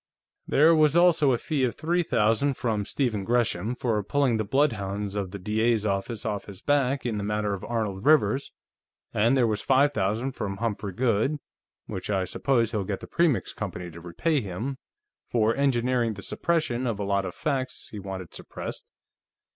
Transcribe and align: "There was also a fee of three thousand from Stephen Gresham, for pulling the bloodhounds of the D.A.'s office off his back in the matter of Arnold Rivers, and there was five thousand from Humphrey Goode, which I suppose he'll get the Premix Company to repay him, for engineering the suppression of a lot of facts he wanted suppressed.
"There 0.47 0.73
was 0.73 0.95
also 0.95 1.31
a 1.31 1.37
fee 1.37 1.63
of 1.63 1.75
three 1.75 2.01
thousand 2.01 2.55
from 2.57 2.85
Stephen 2.85 3.23
Gresham, 3.23 3.75
for 3.75 4.01
pulling 4.01 4.37
the 4.37 4.43
bloodhounds 4.43 5.13
of 5.15 5.29
the 5.29 5.37
D.A.'s 5.37 5.85
office 5.85 6.25
off 6.25 6.45
his 6.45 6.59
back 6.59 7.05
in 7.05 7.19
the 7.19 7.23
matter 7.23 7.53
of 7.53 7.63
Arnold 7.63 8.03
Rivers, 8.03 8.51
and 9.13 9.37
there 9.37 9.45
was 9.45 9.61
five 9.61 9.93
thousand 9.93 10.31
from 10.31 10.57
Humphrey 10.57 10.93
Goode, 10.93 11.37
which 11.85 12.09
I 12.09 12.25
suppose 12.25 12.71
he'll 12.71 12.83
get 12.83 13.01
the 13.01 13.05
Premix 13.05 13.53
Company 13.53 13.91
to 13.91 14.01
repay 14.01 14.41
him, 14.41 14.79
for 15.27 15.53
engineering 15.55 16.15
the 16.15 16.23
suppression 16.23 16.87
of 16.87 16.97
a 16.99 17.03
lot 17.03 17.23
of 17.23 17.35
facts 17.35 17.89
he 17.89 17.99
wanted 17.99 18.33
suppressed. 18.33 18.91